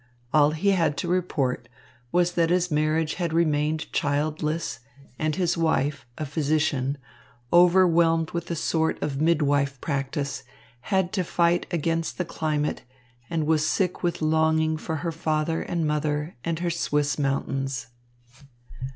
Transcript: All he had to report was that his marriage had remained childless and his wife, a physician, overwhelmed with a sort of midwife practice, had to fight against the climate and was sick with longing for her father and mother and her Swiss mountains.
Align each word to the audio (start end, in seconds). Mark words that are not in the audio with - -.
All 0.33 0.49
he 0.49 0.69
had 0.71 0.97
to 0.97 1.07
report 1.07 1.69
was 2.11 2.31
that 2.31 2.49
his 2.49 2.71
marriage 2.71 3.13
had 3.21 3.33
remained 3.33 3.93
childless 3.93 4.79
and 5.19 5.35
his 5.35 5.55
wife, 5.55 6.07
a 6.17 6.25
physician, 6.25 6.97
overwhelmed 7.53 8.31
with 8.31 8.49
a 8.49 8.55
sort 8.55 8.99
of 9.03 9.21
midwife 9.21 9.79
practice, 9.79 10.41
had 10.89 11.13
to 11.13 11.23
fight 11.23 11.67
against 11.69 12.17
the 12.17 12.25
climate 12.25 12.81
and 13.29 13.45
was 13.45 13.67
sick 13.67 14.01
with 14.01 14.23
longing 14.23 14.75
for 14.75 14.95
her 15.05 15.11
father 15.11 15.61
and 15.61 15.85
mother 15.85 16.35
and 16.43 16.57
her 16.61 16.71
Swiss 16.71 17.19
mountains. 17.19 17.85